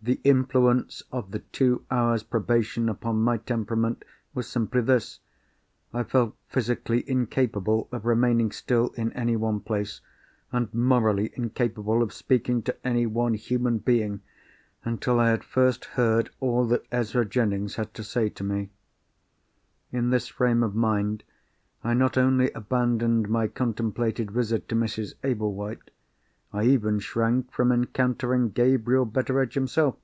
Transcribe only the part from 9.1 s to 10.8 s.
any one place, and